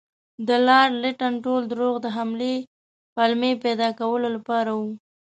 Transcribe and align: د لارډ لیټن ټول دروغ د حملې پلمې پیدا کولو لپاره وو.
د 0.47 0.49
لارډ 0.67 0.93
لیټن 1.03 1.33
ټول 1.45 1.61
دروغ 1.71 1.95
د 2.01 2.07
حملې 2.17 2.55
پلمې 3.15 3.51
پیدا 3.65 3.89
کولو 3.99 4.27
لپاره 4.35 4.71
وو. 4.79 4.89